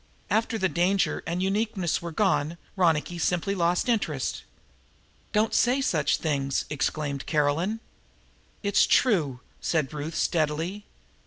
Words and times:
After 0.31 0.57
the 0.57 0.67
danger 0.67 1.21
and 1.27 1.43
uniqueness 1.43 2.01
were 2.01 2.11
gone 2.11 2.57
Ronicky 2.75 3.19
simply 3.19 3.53
lost 3.53 3.87
interest." 3.87 4.41
"Don't 5.31 5.53
say 5.53 5.79
such 5.79 6.17
things!" 6.17 6.65
exclaimed 6.71 7.27
Caroline. 7.27 7.81
"It's 8.63 8.87
true," 8.87 9.41
said 9.61 9.93
Ruth 9.93 10.15
steadily. 10.15 10.85